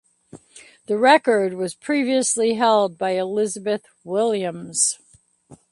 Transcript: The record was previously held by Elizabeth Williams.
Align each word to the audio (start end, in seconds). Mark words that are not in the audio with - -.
The 0.87 0.97
record 0.97 1.53
was 1.53 1.75
previously 1.75 2.55
held 2.55 2.97
by 2.97 3.11
Elizabeth 3.11 3.83
Williams. 4.03 4.97